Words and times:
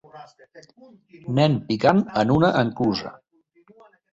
Nen 1.41 1.59
picant 1.67 2.01
en 2.23 2.33
una 2.37 2.53
enclusa. 2.63 3.17